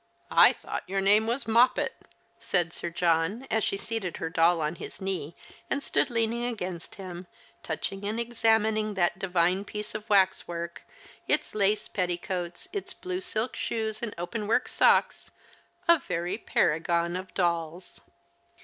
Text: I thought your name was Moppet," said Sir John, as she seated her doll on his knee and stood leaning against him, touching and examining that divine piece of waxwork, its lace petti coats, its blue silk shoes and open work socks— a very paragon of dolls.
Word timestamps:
I 0.33 0.51
thought 0.53 0.81
your 0.89 0.99
name 0.99 1.27
was 1.27 1.47
Moppet," 1.47 1.93
said 2.39 2.73
Sir 2.73 2.89
John, 2.89 3.45
as 3.51 3.63
she 3.63 3.77
seated 3.77 4.17
her 4.17 4.31
doll 4.31 4.59
on 4.59 4.77
his 4.77 4.99
knee 4.99 5.35
and 5.69 5.83
stood 5.83 6.09
leaning 6.09 6.43
against 6.43 6.95
him, 6.95 7.27
touching 7.61 8.03
and 8.05 8.19
examining 8.19 8.95
that 8.95 9.19
divine 9.19 9.63
piece 9.63 9.93
of 9.93 10.09
waxwork, 10.09 10.81
its 11.27 11.53
lace 11.53 11.87
petti 11.87 12.19
coats, 12.19 12.67
its 12.73 12.93
blue 12.95 13.21
silk 13.21 13.55
shoes 13.55 14.01
and 14.01 14.15
open 14.17 14.47
work 14.47 14.67
socks— 14.67 15.29
a 15.87 15.99
very 15.99 16.35
paragon 16.39 17.15
of 17.15 17.31
dolls. 17.35 18.01